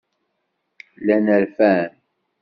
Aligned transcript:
Llan 0.99 1.27
rfan. 1.41 1.91